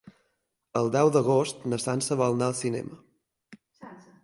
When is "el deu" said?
0.79-1.11